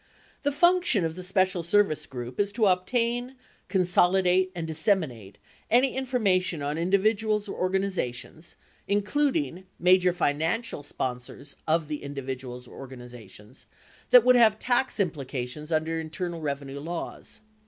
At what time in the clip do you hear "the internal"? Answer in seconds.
15.93-16.41